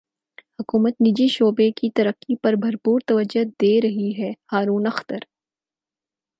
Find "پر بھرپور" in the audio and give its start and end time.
2.43-2.99